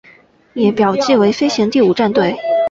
[0.55, 2.35] 也表记为飞行第五战队。